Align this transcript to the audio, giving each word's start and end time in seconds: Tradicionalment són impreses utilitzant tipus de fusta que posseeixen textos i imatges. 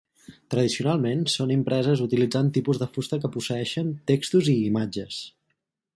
Tradicionalment 0.53 1.19
són 1.33 1.53
impreses 1.57 2.01
utilitzant 2.07 2.49
tipus 2.57 2.81
de 2.85 2.89
fusta 2.97 3.19
que 3.25 3.33
posseeixen 3.37 3.95
textos 4.13 4.51
i 4.55 4.57
imatges. 4.71 5.25